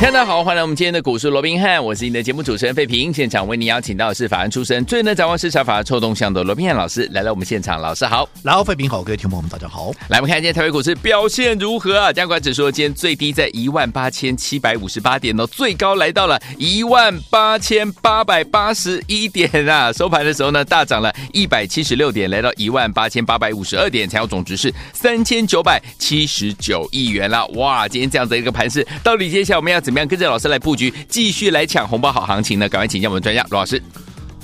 [0.00, 3.12] 大家好，欢迎来我们今天的股市罗宾汉，我是你的节目主持人费平。
[3.12, 9.92] 现场为你邀请到的是法案出身、最能掌握市场法案臭动向的罗宾汉老师来到我们现场，老师好，然后费平好，各位听众朋友们大家好。
[10.08, 12.12] 来，我们看今天台北股市表现如何啊？
[12.12, 19.92] 加权指数今天最低在一万八千七百五十八点哦，最高来到了一万八千八百八十一点啊。
[19.92, 27.46] 收盘的时候呢，大涨了一百七十六点，来到一万八千八百五十二点，成交总值是三千九百七十九亿元了。
[27.48, 32.68] 哇，今天这样的一个盘势，到底接下来我们要怎么样跟着老师来布局，继续来抢红包好行情呢？
[32.68, 33.82] 赶快请教我们专家罗老师。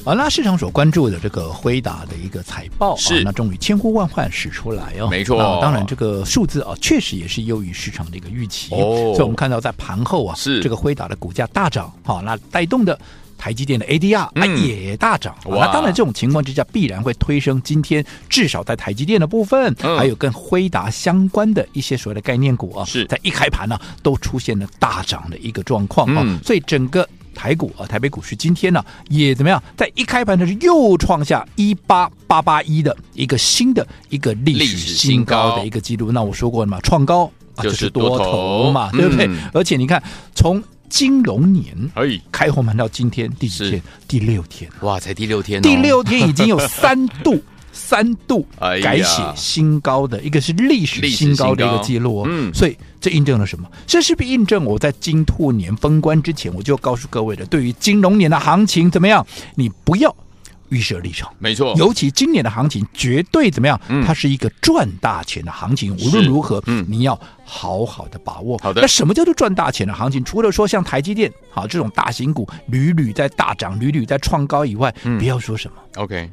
[0.03, 5.37] 好，那市场所关注的这个辉达的一个财报是、啊，那终于千呼万唤始出来哦，没错。
[5.61, 8.75] 当然，这个数字啊，确实也是优于市场的一个预期。
[8.75, 12.99] 哦，所以我们看到在盘后啊，是这个辉达的股价大涨，好，那带动的
[13.37, 15.35] 台积电的 ADR、嗯、也大涨。
[15.45, 26.39] 那当然，这种情况之下，必然会推升今天至少在台积电的部分，嗯、还有跟辉达相关的一些所谓的概念股啊，是在一开盘呢、啊，都出现了大涨的一个状况啊、嗯。
[26.43, 27.09] 所以整个。
[27.37, 29.61] 台股啊，台北股市今天呢也怎么样？
[29.77, 36.13] 在一开盘的时候又创下一八八八一的一个新的一个历史新高的一个记录。
[36.13, 39.27] 那我说过了嘛，创高啊就是多头嘛，对不对？
[39.27, 40.01] 嗯、而且你看，
[40.37, 40.63] 从
[40.95, 41.75] 金龙年
[42.31, 43.83] 开红盘到今天第几天？
[44.07, 44.71] 第六天。
[44.83, 47.43] 哇，才第六天、哦，第六天已经有三度。
[47.77, 53.69] 三度改写新高的、哎、一个是历史新高的一个记录、哦，嗯，所以这印证了什么？
[53.85, 59.27] 这是不是印证我在金兔年封关之前我就告诉各位的，对于金龙年的行情怎么样？
[59.57, 60.15] 你不要
[60.69, 61.75] 预设立场，没错。
[61.77, 63.81] 尤其今年的行情绝对怎么样？
[63.89, 68.59] 嗯、它是一个赚大钱的行情，无论如何，嗯，你要好好的把握。
[68.59, 68.81] 好的。
[68.81, 70.25] 那什么叫做赚大钱的行情？
[70.25, 75.77] 除了说像台积电好这种大型股屡屡在大涨、屡屡在创高以外，嗯、不要说什么。
[75.97, 76.31] OK，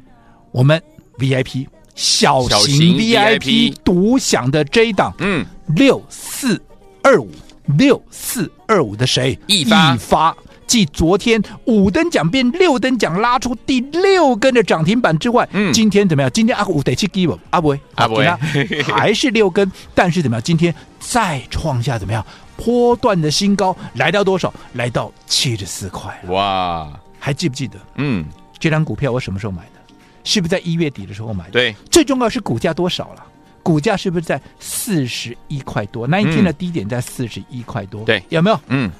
[0.50, 0.82] 我们。
[1.18, 5.44] VIP 小型 VIP 独享的这一档，嗯，
[5.76, 6.60] 六四
[7.02, 7.30] 二五
[7.76, 9.38] 六四二五的谁？
[9.46, 10.36] 一发，一发
[10.66, 16.30] 继昨天五等奖变六等奖，拉出第六根的涨停板之外，嗯，今天怎么样？
[16.32, 18.16] 今天阿五得去给我阿不阿不
[18.92, 20.42] 还是六根，但是怎么样？
[20.42, 22.24] 今天再创下怎么样？
[22.56, 24.52] 波段的新高，来到多少？
[24.74, 26.16] 来到七十四块。
[26.28, 27.78] 哇，还记不记得？
[27.96, 28.24] 嗯，
[28.58, 29.94] 这张股票我什么时候买的？
[30.24, 31.50] 是不是在一月底的时候买的？
[31.50, 33.26] 对，最重要是股价多少了？
[33.64, 36.06] 股价是不是在四十一块多？
[36.06, 38.60] 那一天的低点在四十一块多，对，有没有？
[38.68, 38.90] 嗯，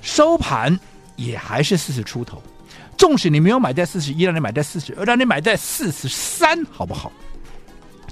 [0.00, 0.78] 收盘
[1.16, 2.42] 也还是四十出头。
[2.96, 7.10] 纵使你没有买在四十一，让你买在四十二，让你买在四十三，好不好？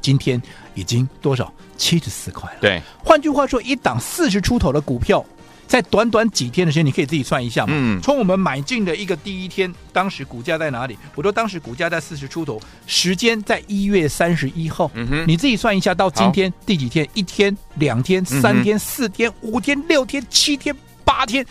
[0.01, 0.41] 今天
[0.75, 1.53] 已经多少？
[1.77, 2.59] 七十四块了。
[2.61, 5.25] 对，换句话说，一档四十出头的股票。
[5.67, 7.75] 在短短几天的时间，你可以自己算一下嘛。
[7.77, 8.01] 嗯。
[8.01, 10.97] 从我们买进的一个第一天，当时股价在哪里？
[11.15, 14.91] 我说当时股价在四十出头，时间在一月三十一号。
[14.95, 15.25] 嗯哼。
[15.29, 17.07] 你自己算一下，到今天第几天？
[17.13, 20.75] 一天、两天、三天、四天、五天、六天、七天、
[21.05, 21.45] 八天、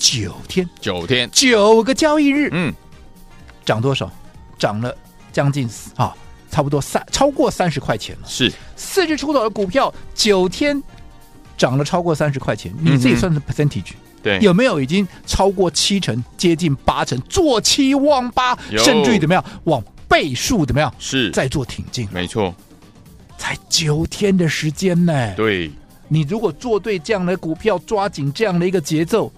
[0.00, 0.68] 九天。
[0.80, 1.28] 九天。
[1.30, 2.48] 九个交易日。
[2.50, 2.74] 嗯。
[3.64, 4.10] 涨多少？
[4.58, 4.92] 涨了
[5.30, 6.16] 将近啊，
[6.50, 8.26] 差不多三超过三十块钱了。
[8.26, 8.50] 是。
[8.74, 10.82] 四十出头的股票，九天。
[11.56, 20.90] 涨了超过三十块钱，你自己算是 percentage，对，有没有已经超过七成，接近八成，做七望八，甚至于怎么样往倍数怎么样？
[20.98, 22.54] 是再做挺进，没错，
[23.36, 25.34] 才九天的时间呢。
[25.34, 25.70] 对，
[26.08, 29.30] 你如果做对这样的股票，抓紧这样的一个节奏，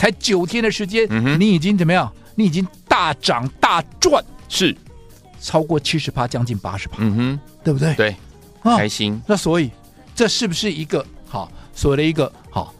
[0.00, 2.10] 才九天的时间，嗯，你已经怎么样？
[2.34, 4.74] 你已经大涨大赚，是
[5.42, 7.94] 超过七十趴，将近八十趴，嗯哼，对不对？
[7.96, 8.16] 对，
[8.62, 9.20] 啊，开心。
[9.26, 9.70] 那所以
[10.14, 11.52] 这是不是一个好？
[11.74, 12.74] 所谓的一个好，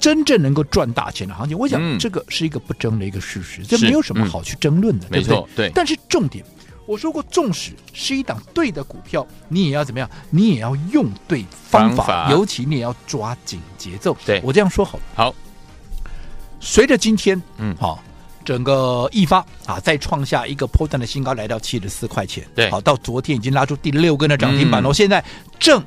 [0.00, 5.44] 真正能够赚大钱的行情，我想这个是一个不争的一个事实，嗯、这没有什么好去争论的，对不对？
[5.54, 5.72] 对。
[5.72, 6.44] 但是重点，
[6.84, 10.10] 我说过，纵使是一档对的股票，你也要怎么样？
[10.30, 14.16] 你也要用对方法，方法尤其你也要抓紧节奏。
[14.26, 14.98] 对，我这样说好。
[15.14, 15.32] 好，
[16.60, 18.02] 随着今天，嗯，好，
[18.44, 22.46] 整个易发啊，再创下一个波段的新高，来到七十四块钱。
[22.54, 25.24] 对，好，到昨天已经拉出第六根的涨停板了，嗯、现在
[25.58, 25.82] 正。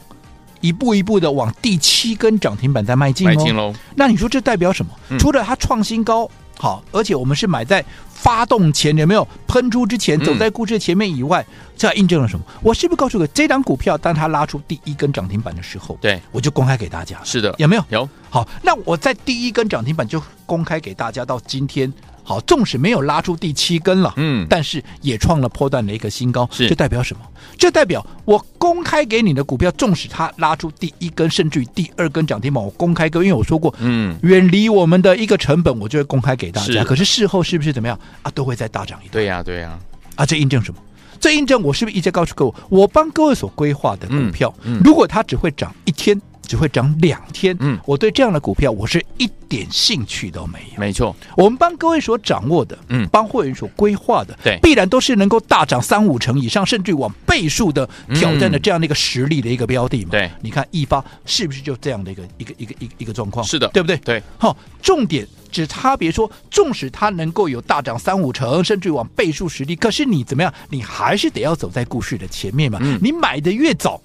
[0.62, 3.74] 一步一步的往第七根涨停板在迈进哦，迈进喽。
[3.96, 4.92] 那你说这代表什么？
[5.10, 6.30] 嗯、除了它创新高
[6.62, 12.44] 好，而且我们是买在发动前有没有喷出之前，走在故事前面以外，嗯、这印证了什么？
[12.62, 17.18] 我是不是告诉过这张股票，当它拉出第一根涨停板的时候，对，我就公开给大家。
[17.24, 17.86] 是的，有没有？
[17.88, 18.10] 有。
[18.30, 21.92] 好，那我在第一根涨停板就公开给大家，到今天
[22.24, 27.22] 好，纵使没有拉出第七根了，嗯，但是也创了破段的一个新高，是这代表什么？
[27.58, 36.74] 这代表我公开给你的股票，纵使它拉出第一根，甚至于第二根涨停板，我公开跟，因为我说过，嗯，远离我们的一个成本，我就会公开给大家。
[36.74, 38.32] 是可是事后是不是怎么样啊？
[38.32, 39.12] 都会再大涨一段。
[39.12, 39.78] 对呀，对呀，
[40.16, 40.80] 啊，这印证什么？
[41.20, 46.20] 这印证我是不是一直告诉各位，我帮各位所规划的股票，嗯嗯如果它只会涨一天，
[46.50, 50.80] 只会涨两天，嗯我对这样的股票我是一点兴趣都没有。
[50.80, 60.10] 没错，我们帮各位所掌握的，嗯帮会员所规划的，对必然都是能够大涨三五成以上，甚至于往倍数的挑战的这样的一个实力的一个标的嘛。
[60.10, 63.46] 对你看易发是不是就这样的一个一个一个一个一个状况？
[63.46, 63.96] 是的对不对？
[63.98, 70.52] 对，好、重点只差别说，纵使它能够有大涨三五成，甚至于往倍数实力，可是你怎么样？
[70.70, 72.80] 你还是得要走在故事的前面嘛。
[72.82, 74.02] 嗯你买的越早，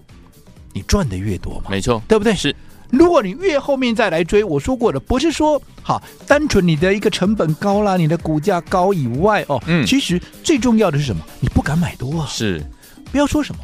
[0.74, 1.70] 你赚的越多嘛。
[1.70, 2.34] 没错，对不对？
[2.34, 2.54] 是。
[2.90, 11.24] 如果你越后面再来追，我说过的，不是说好单纯你的一个成本高啦，你的股价高以外哦，嗯其实最重要的是什么？
[11.40, 12.62] 你不敢买多啊，是，
[13.10, 13.60] 不要说什么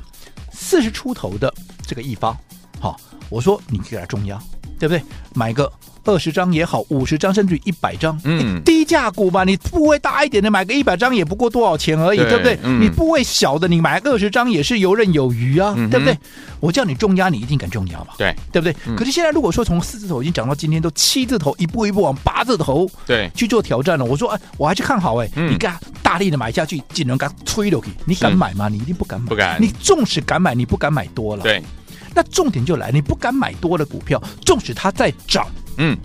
[0.50, 1.52] 四十出头的
[1.86, 2.36] 这个一方，
[2.80, 2.98] 好，
[3.28, 4.40] 我说你给他重压，
[4.80, 5.02] 对不对？
[5.34, 5.70] 买个
[6.04, 12.58] 二十张也好，五十张甚至于一百张，嗯低价股吧，你部位大一点的买个一百张也不过多少钱而已，对对不对？
[12.62, 16.16] 嗯你部位小的，你买二十张也是游刃有余啊，嗯对不对？
[16.60, 18.08] 我叫你重压，你一定敢重压嘛？
[18.18, 18.74] 对对不对？
[18.86, 28.68] 嗯可是现在如果说从四字头已经涨到今天都七字头，一步一步往八字头对，去做挑战了，我说哎，我还是看好哎，嗯你敢大力的买下去，只能敢吹了去，你敢买吗？
[28.68, 31.62] 你一定不敢买，不敢你纵使敢买，你不敢买多了。，对，
[32.14, 35.46] 那重点就来，你不敢买多的股票，纵使它在涨
[35.82, 35.96] 嗯，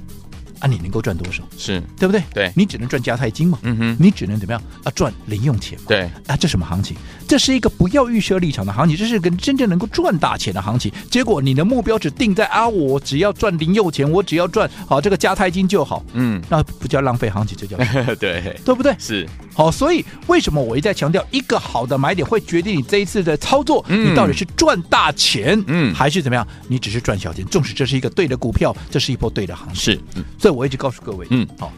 [0.65, 1.44] 啊，你能够赚多少？
[1.57, 2.23] 是，对不对？
[2.33, 4.91] 对你只能赚加泰金嘛，嗯哼，你只能怎么样啊？
[4.95, 5.85] 赚零用钱嘛。
[5.88, 6.97] 对，啊，这什么行情？
[7.27, 10.91] 这是一个不要预设立场的行情，这是个真正能够赚大钱的行情。
[11.12, 17.77] 结果你的目标只定在啊，我只要赚零用钱，我只要赚好这个加泰金就好，嗯，那不叫浪费行情，这叫
[18.15, 18.95] 对，对不对？
[18.97, 26.47] 是，好，所以为什么我一再强调，一个好的买点会决定你这一次的操作，嗯你到底是赚大钱，嗯还是怎么样？
[26.67, 27.45] 你只是赚小钱。
[27.45, 31.71] 纵使这是一个对的股票，这是一波对的行情，是，嗯所以我一直告诉各位，嗯，好，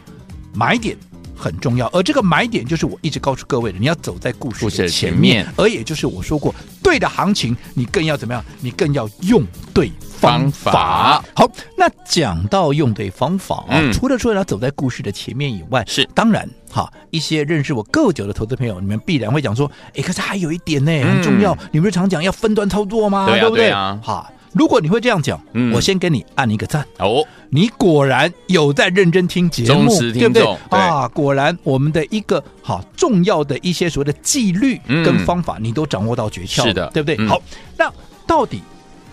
[0.54, 0.96] 买点。
[1.40, 6.52] 很重要，而这个买点就是我一直告诉各位的，你要走在故故事的前前面面，而也就是我说过，
[6.82, 8.44] 对的行情，你更要怎么样？
[8.60, 11.22] 你更要用对方法。
[11.36, 23.26] 好，那讲到用对方法啊，嗯除了说要走在故事的前面以外，是当然哈，一些认识我够久的投资朋友，你们必然会讲说，哎，可是还有一点呢，嗯很重要，你不是常讲要分段操作吗？
[23.26, 23.66] 对啊不对？
[23.66, 25.72] 对啊哈，如果你会这样讲，嗯。
[25.72, 26.84] 我先给你按一个赞。
[26.98, 30.42] 哦，你果然有在认真听节目，对不对？
[30.42, 35.04] 对啊，果然我们的一个好重要的一些所谓的纪律嗯。
[35.04, 36.90] 跟方法，你都掌握到诀窍，是的。
[36.92, 37.16] 对不对？
[37.18, 37.28] 嗯。
[37.28, 37.40] 好，
[37.76, 37.92] 那
[38.26, 38.62] 到底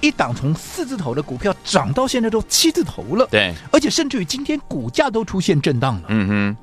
[0.01, 6.57] 一档从四字头的股票涨到现在都七字头了，对，而且甚至于今天股价都出现震荡了、嗯哼，啊，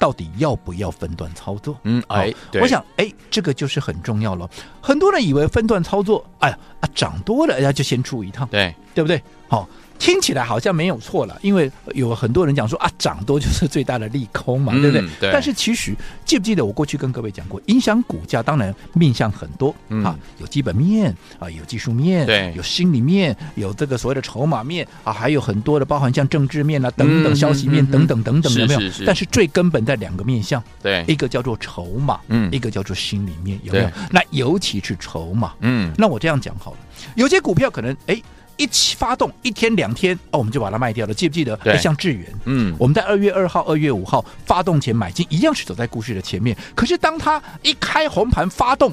[0.00, 1.78] 到底要不要分段操作？
[1.84, 4.48] 嗯，哎，我想，哎，这个就是很重要了。
[4.80, 8.48] 很多人以为分段操作，哎呀啊，涨多了，那就先出一趟。
[8.48, 9.22] 对，对不对？
[9.46, 9.68] 好、
[10.00, 15.08] 听起来好像没有错了，因为有很多人讲说啊，涨多就是最大的利空嘛，嗯对不对？
[15.20, 15.30] 对。
[15.30, 15.94] 但是其实
[16.24, 22.52] 记不记得我过去跟各位讲过，影响股价当然面向很多、嗯啊，有基本面啊，有技术面，对。
[22.56, 28.80] 有心理面，有这个所谓的筹码面啊，还有很多的包含像政治面啊等等嗯消息面等等等等，有没有？
[28.80, 32.50] 是是但是最根本在两个面向，对，一个叫做筹码，嗯。
[32.50, 33.90] 一个叫做心理面，有没有？
[34.10, 36.78] 那尤其是筹码，嗯，那我这样讲好了，
[37.16, 38.20] 有些股票可能哎
[38.60, 41.56] 一起发动一天两天哦，我们就把它卖掉了，记不记得？
[41.64, 46.54] 对哎像智源，嗯，我们在二月二号、二月五号发动前买进，一样是走在故事的前面。
[46.74, 48.92] 可是当它一开红盘发动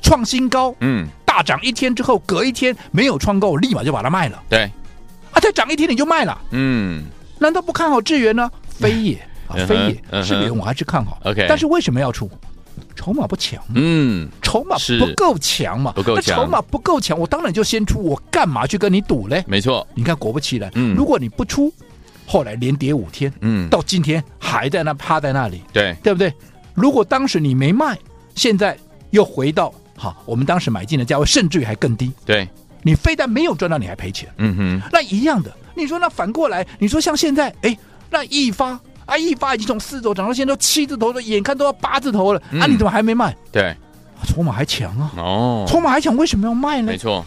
[0.00, 4.40] 创新高，嗯，大涨一天之后，隔一天没有创高，我立马就把它卖了。
[4.48, 4.70] 对，
[5.32, 7.02] 啊，再涨一天你就卖了，嗯，
[7.40, 8.48] 难道不看好智源呢？
[8.68, 9.16] 非也
[9.48, 9.74] 啊非
[10.12, 11.18] 也，智源我还是看好。
[11.24, 12.30] OK 但是为什么要出？
[13.00, 13.58] 筹码不强。
[13.74, 15.90] 嗯，筹码不够强嘛？
[15.92, 19.42] 不够强那筹码不够强，我当然就先出，我干嘛去跟你赌嘞？
[19.48, 21.72] 没错，你看，果不其然，嗯如果你不出，
[22.26, 26.30] 后来连跌五天，嗯，到今天还在那趴在那里，对，对不对？
[26.74, 27.98] 如果当时你没卖，
[28.34, 28.76] 现在
[29.10, 32.46] 又回到好，我们当时买进的价位，甚至于还更低，对，
[32.82, 34.28] 你非但没有赚到，你还赔钱。
[34.36, 37.74] 嗯哼，那一样的，你说那反过来，你说像现在，哎，
[38.10, 38.78] 那一发
[39.10, 43.36] 啊，一发已经从四字头涨到现在都七字头了，眼看都要八字头了，嗯啊，你怎么还没卖？
[43.50, 43.76] 对，啊
[44.26, 46.96] 筹码还强啊，哦，筹码还强，为什么要卖呢没？
[46.96, 47.24] 错，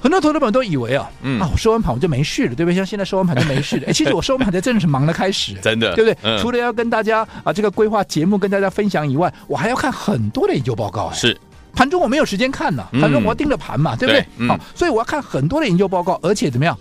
[0.00, 2.74] 很多投资者都以为啊，嗯啊，我收完盘我就没事了，对不对？
[2.74, 3.84] 像现在收完盘就没事了。
[3.86, 6.18] 哎，其实我收完盘才 真的是忙的开始，真的，对不对？
[6.22, 11.06] 嗯除了要跟大家啊这个规划节目跟大家分享以外，我还要看很多的研究报告。
[11.06, 11.40] 哎，是，
[11.74, 14.26] 盘中我没有时间看呢，嗯盘中我要盯着盘嘛，对不对对？
[14.38, 16.76] 嗯好，所以我要看很多的研究报告，而且怎么样？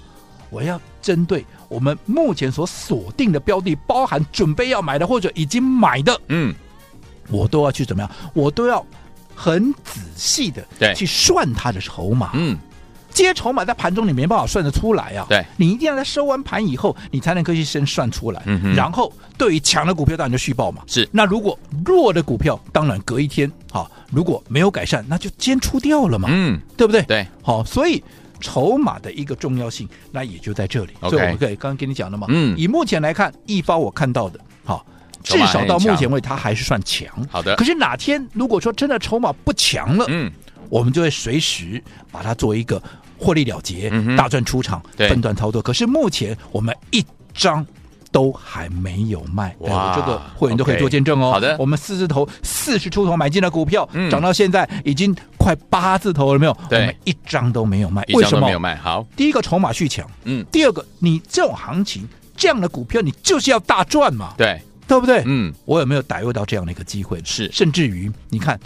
[0.49, 6.53] 我要针对我们目前所锁定的标的，包含准备要买的或者已经买的，嗯，
[7.29, 8.11] 我都要去怎么样？
[8.33, 8.85] 我都要
[9.35, 12.31] 很仔细的对去算它的筹码。
[12.33, 12.57] 嗯，
[13.13, 15.25] 这些筹码在盘中你没办法算得出来啊。
[15.27, 18.41] 对，你一定要在收完盘以后，你才能够去先算出来。
[18.45, 20.83] 嗯哼然后对于强的股票，当然就续报嘛。
[20.87, 26.29] 是那如果弱的股票，当然隔一天，好，如果没有改善，那就先出掉了嘛。
[26.31, 27.01] 嗯，对不对？
[27.03, 28.03] 对，好，所以
[28.41, 30.93] 筹码的一个重要性，那也就在这里。
[31.01, 34.85] 所以我们可以刚刚跟你讲了嘛，嗯以目前来看，一发我看到的，好，
[35.23, 37.07] 至少到目前为止，它还是算强。
[37.29, 40.29] 好的可是哪天如果说真的筹码不强了，嗯，
[40.67, 41.81] 我们就会随时
[42.11, 42.81] 把它做一个
[43.17, 45.61] 获利了结，大赚出场，对分段操作。
[45.61, 47.65] 可是目前我们一张。
[48.13, 51.31] 都还没有卖，哎哇我这个会员都可以做见证哦。
[51.31, 56.55] 好的我们四字头四十出头买进的股票，嗯涨到现在已经快八字头了，没有？
[56.69, 62.07] 对我们一张都没有卖，为什么没有卖，好，第一个筹码续强，嗯，第二个你这种行情
[62.37, 65.23] 这样的股票，你就是要大赚嘛，对，对不对？
[65.25, 67.21] 嗯，我有没有逮握到这样的一个机会？
[67.25, 68.59] 是甚至于你看，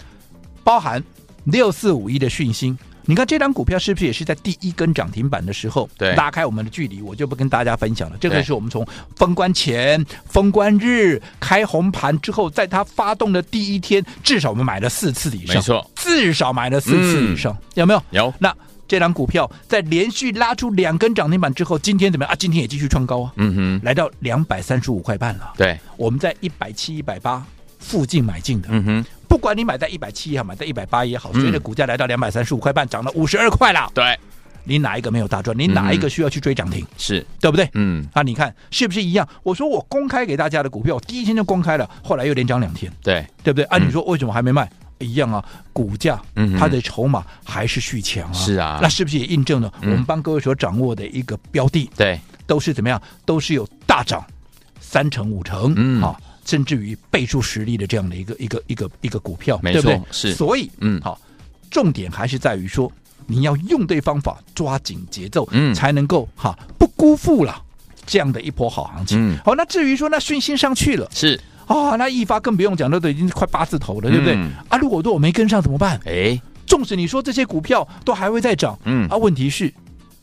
[0.62, 1.02] 包含
[1.44, 2.76] 六四五一的讯星。
[3.06, 6.14] 你看这张股票是不是也是在第一根涨停板的时候，对。
[6.14, 8.16] 拉开我们的距离，我就不跟大家分享了。
[8.20, 15.90] 这个是我们从封关前、封关日开红盘之后，在它发动的第一天，至少我们买了四次以上，没错。
[15.94, 18.02] 至少买了四次以上，有没有？
[18.10, 18.54] 有，那
[18.88, 22.32] 这张股票在连续拉出两根涨停板之后，今天怎么样？
[22.32, 22.36] 啊？
[22.36, 25.52] 今天也继续创高啊，嗯哼，来到两百三十五块半了。
[25.56, 27.44] 对，我们在一百七、一百八
[27.86, 33.88] 附近买进的，嗯哼，不管你买在一百七也好，买在一百八也好，嗯随着股价来到两百三十五块半，涨了五十二块了。
[33.94, 34.18] 对，
[34.64, 35.56] 你哪一个没有大赚？
[35.56, 36.84] 你哪一个需要去追涨停？
[36.98, 37.70] 是，对不对？
[37.74, 39.28] 嗯，啊，你看是不是一样？
[39.44, 43.64] 我说我公开给大家的股票，我第一天就公开了，后来又连涨两天，对，对不对？
[43.66, 44.68] 啊，嗯你说为什么还没卖？
[44.98, 48.32] 一样啊，股价嗯它的筹码还是续强啊。
[48.32, 53.00] 是啊那是不是也印证了我嗯们帮各位所掌握的一个标的，对，都是怎么样？
[53.26, 54.24] 都是有大涨
[54.80, 56.16] 三成五成，嗯啊，
[56.46, 60.06] 甚至于倍数实力的这样的一个一个一个一个股票，没对不对错？
[60.12, 61.20] 是所以，嗯好，
[61.70, 62.90] 重点还是在于说，
[63.26, 67.60] 你要用对方法，抓紧节奏，嗯才能够哈不辜负了
[68.06, 69.18] 这样的一波好行情。
[69.20, 74.34] 嗯好，那至于说那讯息上去了是，啊，那一发更不用讲，那都已经快八字头了，对不对？
[74.36, 76.00] 嗯啊，如果说我没跟上怎么办？
[76.06, 79.72] 哎，纵使你说这些股票都还会再涨，嗯啊，问题是，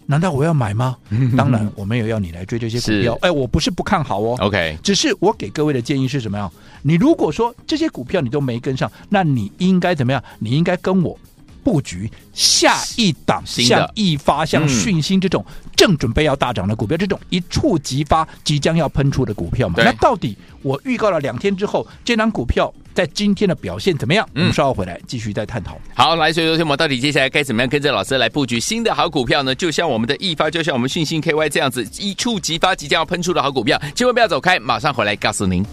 [0.05, 0.97] 难道我要买吗？
[1.37, 4.35] 当然，我没有要你来追这些股票，哎，我不是不看好哦。
[4.39, 6.51] OK，只是我给各位的建议是什么样？
[6.81, 10.23] 你如果说这些股票你都没跟上，那你应该怎么样？
[10.39, 11.17] 你应该跟我
[11.63, 15.45] 布局下一档，像一发、像嗯讯星这种
[15.75, 19.75] 正准备要大涨的股票，这种一触即发、即将要喷出的股票嘛？
[19.77, 24.25] 那到底我预告了两天之后，这档股票在今天的表现怎么样？
[24.35, 25.79] 我嗯们稍后回来继续再探讨。
[25.95, 29.53] 好，来，所以说天我们到底接下来该怎么样跟着老师来布局新的好股票呢？
[29.55, 35.65] 就像我们的易发，就像我们讯星 KY 这样子一触即发、即将要喷出的好股票，千万不要走开，马上回来告诉您。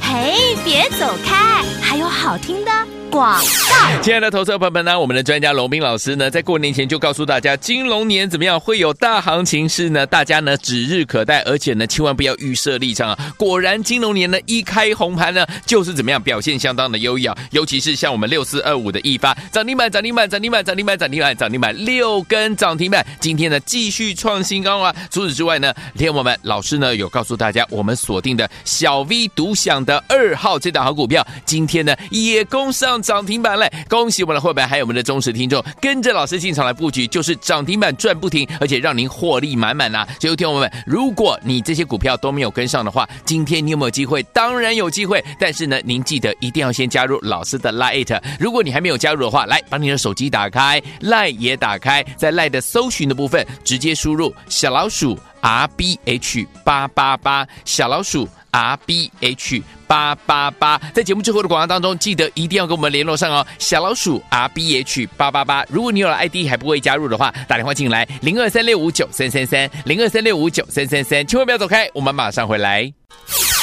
[0.00, 2.70] 嘿，别走开，还有好听的
[3.10, 4.02] 广告。
[4.02, 10.06] 亲爱的投资朋友们呢，我们的专家龙斌老师呢，在过年前就告诉大家，金龙年怎么样会有大行情是呢？
[10.06, 13.34] 大家呢指日可待，而且呢千万不要预设立场啊！
[13.36, 17.36] 果然金龙年呢一开红盘呢，就是怎么样表现相当的优异啊！
[17.50, 24.94] 尤其是像我们六四二五的易发涨停板，涨停板，涨停板，涨停板，涨停板，涨停板，六根涨停板，今天呢继续创新高啊！
[25.10, 33.70] 除此之外呢，天我们老师呢有告诉大家，我们锁定的小 V 独享的二号这档好股票，今天呢也攻上涨停板嘞。
[33.88, 40.06] 恭喜我们的会员，还有我们的忠实听众，跟着老师进场来布局，就是涨停板赚不停，而且让您获利满满啊！
[40.20, 44.22] 所以，听众们，如果你这些股票都没有跟上的话，今天你有没有机会？
[44.32, 48.20] 当然有机会，但是呢，您记得一定要先加入老师的 Lite。
[48.38, 59.62] 如果你还没有加入的话，来把你的手机打开，Lite 也打开，在 Lite 的搜寻的部分直接输入小老鼠 R B H 八八八，小老鼠 R B H。
[59.88, 63.46] 八八八，在节目之后的广告当中，记得一定要跟我们联络上哦。
[63.56, 72.92] 小老鼠 R B H 八八八，如果你有了 ID 还不会加入的话，打电话进来零二三六五九三三三零二三六五九三三三，千万不要走开，我们马上回来。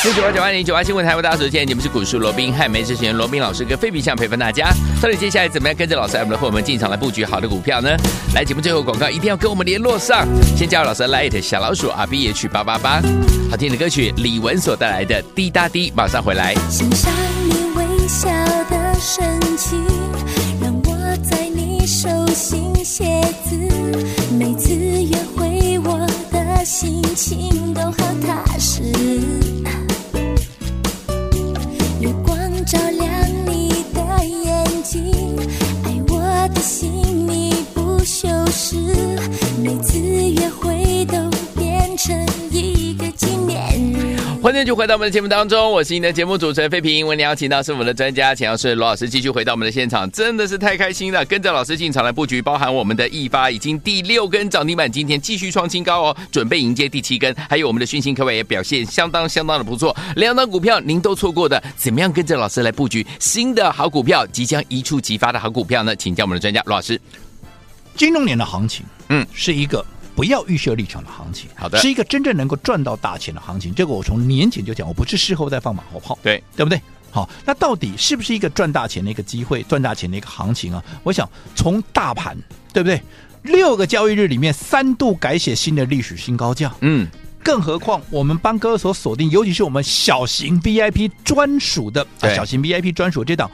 [0.04, 4.70] 九九八九八零九八新闻台为大家所见，节目是股市罗宾汉梅之前罗宾老师跟费比相陪伴大家。
[5.02, 7.90] 到底接下来怎么样跟着老师我们的伙伴们进场来布局好的股票呢？
[8.36, 13.02] 来节目最后广告一定要跟我们联络上，先加入老师的 Light 小老鼠 R B H 八八八，
[13.50, 16.54] 好听的歌曲李玟所带来的滴答滴，马上回来。
[16.70, 17.10] 欣赏
[17.46, 18.30] 你微笑
[18.70, 19.86] 的神情，
[20.62, 23.06] 让我在你手心写
[23.46, 23.56] 字。
[24.38, 25.98] 每次约会，我
[26.30, 28.84] 的心情都好踏实。
[44.54, 47.08] 欢迎就回到我们的节目当中，我是你的节目主持人费平。
[47.08, 51.26] 为你邀请到是我们的专家，请到是罗老师继续回到我们的现场，真的是太开心了。
[51.26, 57.36] 跟着老师进场来布局，包含我们的易发已经第六根涨停板，今天继续创新高哦，准备迎接第七根。
[57.50, 65.96] 还有我们的讯星科伟也表现相当相当的不错，两档股票您都错过的，怎么样跟着老师来布局新的好股票，即将一触即发的好股票呢？
[65.96, 67.02] 请教我们的专家罗老师。
[67.96, 69.84] 金融年的行情，嗯，是一个。
[70.16, 73.74] 不要预设立场的行情，好的，是一个真正能够赚到大钱的行情。
[73.74, 76.82] 这个我从年前就讲，我不是事后再放马后炮，对对不对？
[77.12, 80.84] 好，那到底是不是一个赚大钱的一个机会，赚大钱的一个行情啊？
[81.04, 82.38] 我想从大盘，
[82.72, 83.02] 对不对？
[83.44, 87.08] 六个交易日里面三度改写新的历史新高价，嗯，
[87.44, 93.50] 更何况我们帮各位所锁定，尤其是我们小型 VIP 专属的，啊、小型 VIP 专属这档。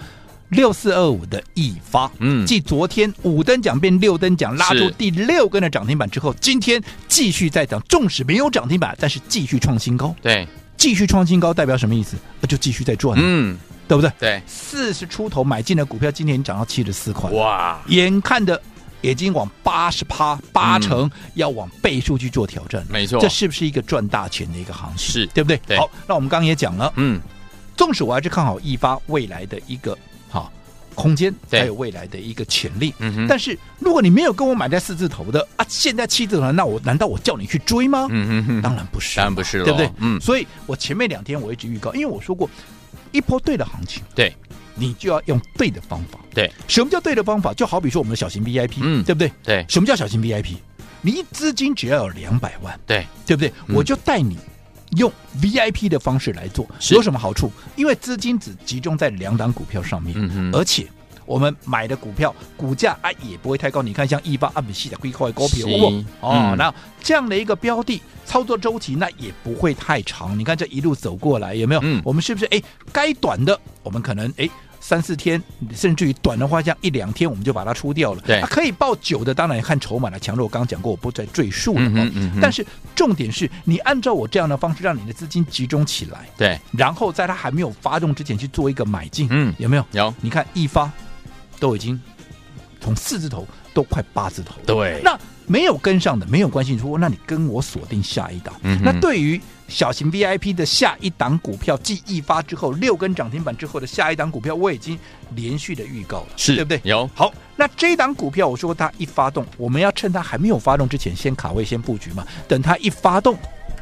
[0.50, 10.16] 六四二五的易发，嗯，继昨天五等奖变六等奖，拉出第六根的涨停板之后，今天继续在涨，纵使没有涨停板，但是继续创新高。
[10.22, 12.18] 对，继续创新高代表什么意思？
[12.42, 14.12] 那就继续在赚，嗯，对不对？
[14.20, 18.60] 对，四十出头买进的股票，今天涨到七十四块，哇，眼看的
[19.02, 25.14] 已经往八十趴八成，要往倍数去做挑战，没错，这是不是一个赚大钱的一个行情？
[25.14, 25.26] 是。
[25.28, 25.60] 对不对？
[25.68, 27.22] 对，好，那我们刚刚也讲了，嗯，
[27.78, 29.96] 纵使我还是看好易发未来的一个。
[31.00, 32.94] 好，空间还有未来的一个潜力。
[33.00, 33.28] 嗯哼。
[33.28, 38.08] 但是如果你没有跟我买在四字头的啊，现在七字头，那我难道我叫你去追吗？
[38.10, 39.90] 嗯哼，当然不是，当然不是，对不对？
[40.00, 40.20] 嗯。
[40.20, 42.50] 所以我前面两天我一直预告，因为我说过，
[43.12, 44.36] 一波对的行情，对，
[44.76, 46.20] 你就要用对的方法。
[46.34, 47.54] 对，什么叫对的方法？
[47.54, 49.32] 就好比说我们的小型 VIP，嗯，对不对？
[49.44, 49.66] 对。
[49.70, 50.56] 什么叫小型 VIP？
[51.02, 53.52] 你资金只要有两百万，对，对不对？
[53.70, 54.38] 我就带你。
[54.98, 57.52] 用 VIP 的方式来做有什么好处？
[57.76, 60.88] 因为资金只集中在两档股票上面，嗯、而且
[61.26, 63.82] 我们买的股票股价啊也不会太高。
[63.82, 65.68] 你看像一八二米系的贵块高票，
[66.22, 70.38] 哦，那这样的一个标的操作周期那也不会太长。
[70.38, 71.82] 你看这一路走过来有没有？
[71.84, 72.62] 嗯、我们是不是哎
[72.92, 74.50] 该短的我们可能哎。
[74.80, 75.42] 三四天，
[75.74, 78.22] 甚至于短的话，像一两天，我们就把它出掉了。
[78.26, 80.46] 对，啊、可以报久的，当然看筹码的强弱。
[80.46, 81.82] 我刚刚讲过，我不再赘述了。
[81.82, 82.40] 嗯嗯。
[82.42, 82.66] 但是
[82.96, 86.28] 重点是你按照我这样的方式，让你的资金集中起来。
[86.38, 86.60] 对。
[86.72, 89.28] 然后在它还没有发动之前去做一个买进。
[89.30, 89.54] 嗯。
[89.58, 89.86] 有没有？
[89.92, 90.14] 有。
[90.22, 90.92] 你看一发，
[91.60, 92.00] 都已经
[92.80, 94.56] 从四字头都快八字头。
[94.66, 95.02] 对。
[95.04, 98.56] 那没有跟上的没有关系，说那你跟我锁定下一档。
[98.64, 98.82] 嗯。
[98.84, 99.40] 那对于。
[99.70, 104.98] 小型 VIP 的下一档股票，继一发之后六根涨停板之后的下一档股票，我已经
[105.36, 106.82] 连续的预告了，是对不对？
[106.84, 112.26] 有好，那这档股票，我说它一发动，我们要趁它还没有发动之前，先卡位，先布局嘛。
[112.48, 113.38] 等它一发动，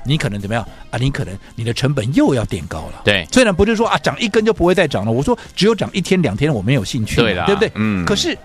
[0.06, 0.98] 你可能怎么样啊？
[1.00, 3.02] 你可能你的成本又要垫高了。
[3.06, 5.12] 对，虽然不是说啊，涨一根就不会再涨了。
[5.12, 7.72] 我说只有涨一天两天，我没有兴趣，对的，对不对？
[7.76, 8.06] 嗯。
[8.06, 8.38] 可是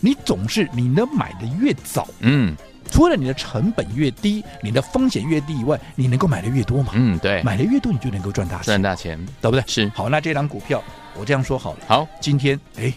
[0.00, 2.56] 你总是你能买的越早，嗯。
[2.90, 6.92] 除了你的成本越低，你的风险越低以外，你能够买的越多嘛？
[6.94, 9.64] 嗯，对，买的越多，你就能够赚大钱，赚大钱，对不对？
[9.66, 9.90] 是。
[9.94, 10.82] 好，那这张股票
[11.16, 11.78] 我这样说好了。
[11.86, 12.92] 好，今天哎，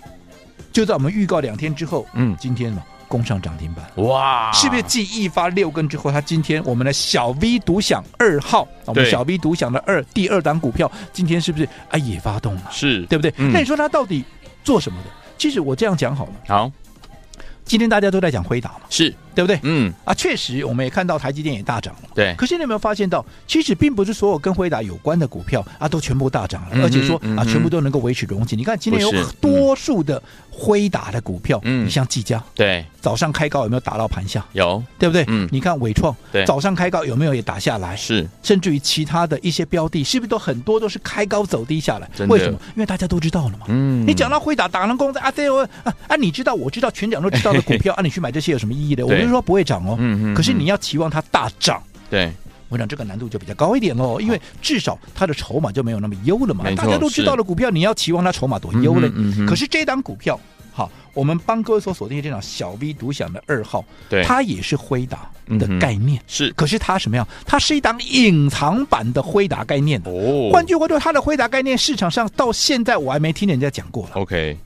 [0.72, 4.52] 就在我们预告两天之后，嗯，今天嘛，攻上涨停板，哇！
[4.52, 12.64] 是不是继一发六根之后，它今天我们的小 V 独享二号，我们小 V 独享的二第二档股票，今天是不是啊也发动了？
[12.72, 13.34] 是对不对？
[13.38, 14.26] 嗯、那你说它到底
[14.64, 15.10] 做什么的？
[15.38, 16.32] 其实我这样讲好了。
[16.48, 16.72] 好，
[17.66, 19.14] 今天大家都在讲辉达嘛，是。
[19.34, 19.60] 对不对？
[19.64, 22.10] 嗯啊，确实，我们也看到台积电也大涨了。
[22.16, 28.58] 对，可是你有没有发现到，其实并不是所有跟辉达有关的股票啊，都全部大涨了，嗯、而且说、嗯、啊，全部都能够维持融景。
[28.58, 34.46] 你看今天有多数的辉达的股票，嗯，你像技嘉，对，早上开高有没有打到盘下？
[34.54, 35.24] 有，对不对？
[35.28, 37.96] 嗯，你看伟创，对，早上开高有没有也打下来？
[37.96, 42.10] 是，甚至于其他的一些标的，是不是都很多都是开高走低下来？
[42.28, 42.60] 为什么？
[42.76, 43.66] 因为大家都知道了嘛。
[43.68, 49.06] 嗯，你讲到辉达，打人工在啊，对哦啊啊，你知道，我知道，全讲都知道的股票 啊，你去买这些有什么意义的？
[49.06, 49.96] 我不是说不会涨哦。
[50.00, 52.32] 嗯嗯，可是你要期望它大涨，对，
[52.70, 56.64] 我想这个难度就比较高一点喽，因为至少它的筹码就没有那么优了嘛。
[56.76, 59.12] 大家都知道的股票，你要期望它筹码多优嘞。
[59.48, 60.40] 可是这档股票，
[60.72, 66.52] 好，我们帮各位所锁定的这档小 V 独享的二号，对，它也是辉达的概念，是。
[66.54, 67.28] 可是它什么样？
[67.46, 70.50] 它是一档隐藏版的辉达概念哦。
[70.52, 74.12] 换句话说，它的辉达概念市场上到现在我还没听人家讲过了。
[74.16, 74.58] OK，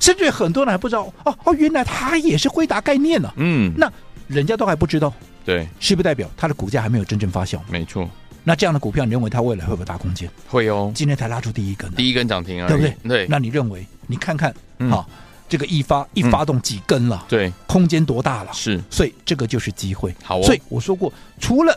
[0.00, 3.32] 甚至很多人还不知道哦哦，原来它也是辉达概念呢。
[3.36, 3.88] 嗯，那。
[4.30, 5.12] 人家都还不知道，
[5.44, 7.58] 对，是不是代表它的股价还没有真正发酵？
[7.68, 8.08] 没错。
[8.44, 10.30] 那这样的股票，你认为它未来会不会大空间？
[10.46, 10.92] 会哦。
[10.94, 12.96] 今天才拉出第一根，第一根涨停啊，对不对？
[13.08, 13.26] 对。
[13.28, 13.84] 那你认为？
[14.06, 14.54] 你看看，
[14.88, 15.04] 好，
[15.48, 17.24] 这个一发一发动几根了？
[17.28, 18.52] 对，空间多大了？
[18.52, 18.80] 是。
[18.88, 20.14] 所以这个就是机会。
[20.22, 20.40] 好。
[20.42, 21.76] 所以我说过，除了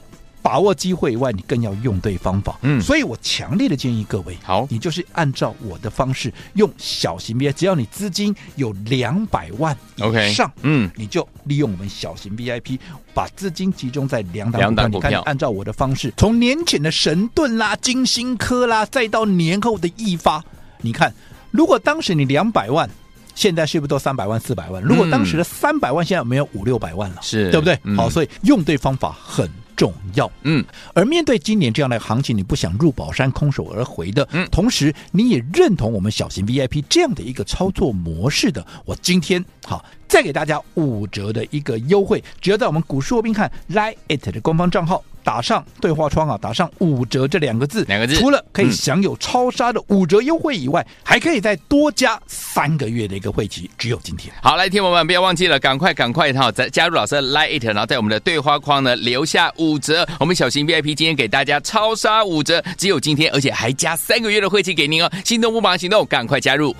[0.53, 2.59] 把把握机会以外，你更要用对方法。
[2.61, 12.77] 嗯，所以我强烈的建议各位，好，你就是按照我的方式，用小型 VIP，只要你资金有两百万以上，嗯，你就利用我们小型 VIP，
[13.15, 15.09] 把资金集中在两档两档股票。
[15.09, 20.43] 你看，按照我的方式，从年前的神盾啦、金星科啦，再到年后的易发，
[20.81, 21.11] 你看，
[21.49, 22.87] 如果当时你两百万。
[23.35, 24.79] 现在是不是都三百万、四百万？
[24.83, 27.17] 如果当时的三百万，现在有没有五六百万了？
[27.23, 27.75] 是对不对？
[27.81, 29.49] 嗯、好，所以用对方法很
[29.83, 30.31] 重要。
[30.43, 39.83] 嗯，而面对今年这样的行情，你不想入宝山空手而回的，嗯，同时你也认同我们小型 VIP 这样的一个操作模式的，我今天好。
[40.07, 54.33] 再给大家五折的一个优惠，只要在我们股市罗宾看 LINE@ 的官方账号打上对话窗啊，打上五折这两个字，两个字，除了可以享有超杀的五折优惠以外，嗯、还可以再多加三个月的一个会期，只有今天。
[54.41, 66.75] 好，来，听友们不要忘记了，赶快赶快哈，再加入老师的 LINE@，然后在我们的对话框呢留下五折，我们小型 VIP 今天给大家超杀五折，只有今天，而且还加三个月的会期给您哦，心动不忙行动，赶快加入。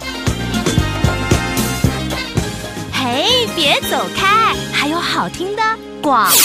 [2.92, 5.62] 嘿，别走开，还有好听的
[6.04, 6.38] 广告。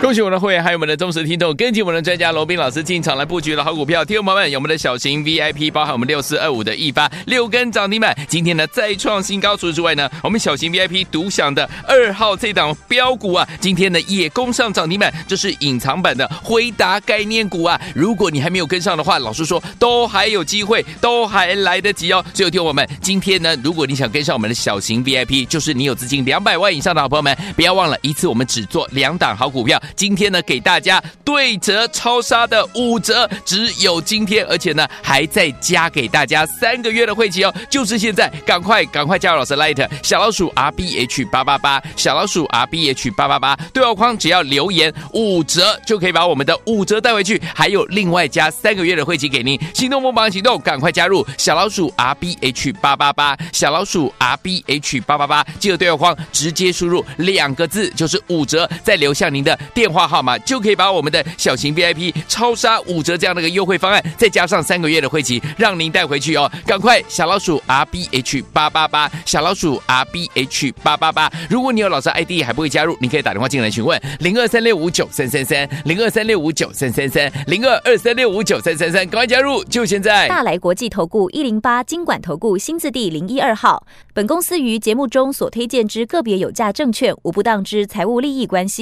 [0.00, 4.04] 恭喜我们的会员，还有我们的忠实听众，跟紧我们的专家罗宾老师进场来布局的好股票。
[4.04, 9.56] 听众朋友们，有我们的小型 VIP，包含我们六四二五的易发六根涨停板，今天呢再创新高。
[9.56, 17.80] 除此之外呢，我们小型 VIP 独享的二号这档标股啊，今天呢也攻上涨停板，这是隐藏版的辉达概念股啊。
[17.94, 22.24] 如果你还没有跟上的话，老实说都还有机会，都还来得及哦。
[22.34, 29.82] 所以听我们今天呢，如果你想跟上我们的小型 VIP，就是你有资金两百万以上的好朋友们，不要忘了一次我们只做两两档好股票。
[29.96, 49.58] 今天呢，给大家对折超杀的五折，只有今天，而且呢，还在加给大家三个月的会期哦，就是现在，赶快赶快加入老师 Light 小老鼠 R B H 八八八，小老鼠 R B H 八八八，对话框只要留言五折，就可以把我们的五折带回去，还有另外加三个月的会期给您。
[49.74, 66.50] 心动不忙行动，赶快加入小老鼠 R B H 八八八，小老鼠 R B H 八八八，记得对话框直接输入两个字，就是五折，在再留下您的电话号码就可以把我们的小型 VIP 超杀五折这样的一个优惠方案，再加上三个月的会期，让您带回去哦！
[66.66, 71.32] 赶快小老鼠 R B H 八八八，小老鼠 R B H 八八八。
[71.48, 80.28] 如果你有老师 ID 还不会加入，你可以打电话进来询问零二三六五九三三三零二三六五九三三三零二二三六五九三三三，赶快加入，就现在！
[80.28, 88.81] 大来国际投顾一零八金管投顾新字第零一二号，本公司于节目中所推荐之个别有价证券无不当之财务利益关系，